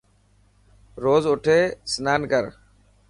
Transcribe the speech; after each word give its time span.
روز 1.03 1.23
اوٺي 1.31 1.59
سنان 1.93 2.21
ڪر. 2.31 2.43